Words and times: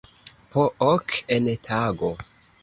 Po 0.55 0.63
ok 0.87 1.17
en 1.37 1.45
tago. 1.69 2.11